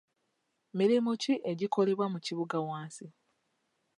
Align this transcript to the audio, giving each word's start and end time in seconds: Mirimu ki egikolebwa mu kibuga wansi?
Mirimu 0.77 1.11
ki 1.21 1.33
egikolebwa 1.51 2.05
mu 2.13 2.19
kibuga 2.25 2.57
wansi? 2.67 3.05